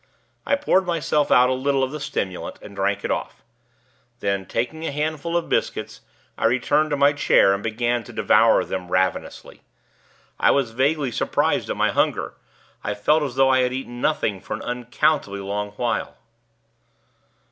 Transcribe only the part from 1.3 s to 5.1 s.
a little of the stimulant, and drank it off. Then, taking a